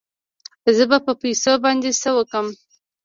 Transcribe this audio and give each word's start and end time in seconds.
زه 0.75 0.83
به 0.89 0.97
په 1.05 1.13
پيسو 1.21 1.53
باندې 1.63 1.91
څه 2.01 2.09
وکم. 2.17 2.47